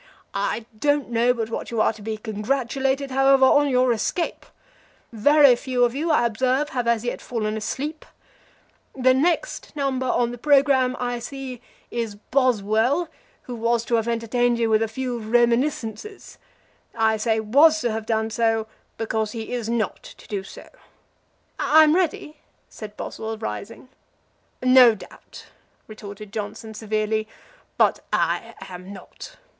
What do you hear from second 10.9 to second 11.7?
I see,